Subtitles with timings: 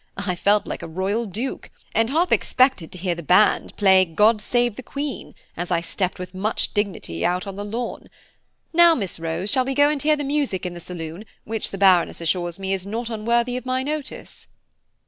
[0.17, 4.41] I felt like a Royal Duke, and half expected to hear the band play God
[4.41, 8.09] save the Queen as I stepped with much dignity out on the lawn.
[8.73, 11.77] Now, Miss Rose, shall we go and hear the music in the saloon, which the
[11.77, 14.47] Baroness assures me is not unworthy of my notice?"